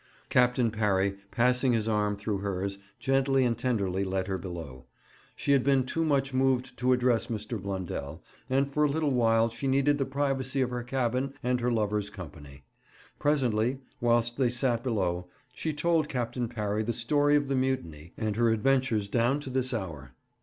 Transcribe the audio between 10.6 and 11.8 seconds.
of the cabin and her